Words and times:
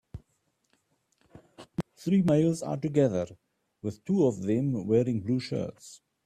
Three 1.95 2.23
males 2.23 2.63
are 2.63 2.75
together 2.77 3.27
with 3.83 4.03
two 4.03 4.25
of 4.25 4.41
them 4.41 4.87
wearing 4.87 5.19
blue 5.21 5.39
shirts. 5.39 6.01